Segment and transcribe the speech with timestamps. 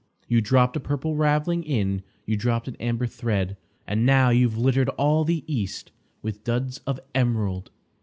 [0.27, 3.55] You dropped a Purple Ravelling in You dropped an Amber thread
[3.85, 5.91] And now you've littered all the east
[6.23, 7.69] With Duds of Emerald!